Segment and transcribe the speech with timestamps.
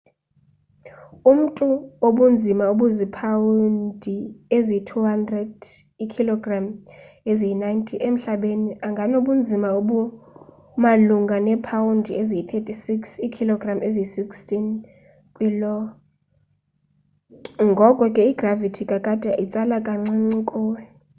[1.31, 1.67] umntu
[2.07, 4.15] obunzima obuzipawundi
[4.57, 5.63] eziyi-200
[6.03, 6.65] iikhologram
[7.31, 12.91] eziyi-90 emhlabeni anganobunzima obumalunga neepawundi eziyi-36
[13.25, 14.49] iikhilogram eziyi-16
[15.33, 15.77] kwi lo.
[17.69, 20.81] ngoko ke igravithi kakade, itsala kancinci kuwe